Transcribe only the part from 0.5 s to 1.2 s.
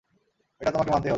এটা তোমাকে মানতেই হবে।